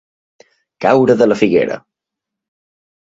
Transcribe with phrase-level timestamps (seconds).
[0.85, 1.77] Caure de la figuera.